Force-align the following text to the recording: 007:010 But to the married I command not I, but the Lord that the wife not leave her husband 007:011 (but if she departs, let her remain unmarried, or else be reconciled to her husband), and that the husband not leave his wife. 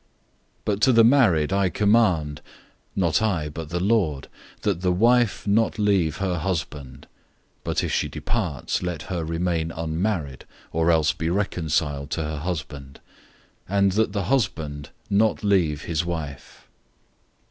007:010 0.61 0.61
But 0.65 0.81
to 0.81 0.93
the 0.93 1.03
married 1.03 1.53
I 1.53 1.69
command 1.69 2.41
not 2.95 3.21
I, 3.21 3.49
but 3.49 3.69
the 3.69 3.79
Lord 3.79 4.29
that 4.63 4.81
the 4.81 4.91
wife 4.91 5.45
not 5.45 5.77
leave 5.77 6.17
her 6.17 6.39
husband 6.39 7.05
007:011 7.59 7.61
(but 7.65 7.83
if 7.83 7.91
she 7.91 8.07
departs, 8.07 8.81
let 8.81 9.01
her 9.03 9.23
remain 9.23 9.69
unmarried, 9.69 10.45
or 10.71 10.89
else 10.89 11.13
be 11.13 11.29
reconciled 11.29 12.09
to 12.09 12.23
her 12.23 12.37
husband), 12.39 12.99
and 13.69 13.91
that 13.91 14.11
the 14.11 14.23
husband 14.23 14.89
not 15.11 15.43
leave 15.43 15.83
his 15.83 16.03
wife. 16.03 16.67